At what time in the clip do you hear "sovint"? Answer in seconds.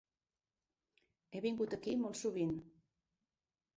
2.23-2.59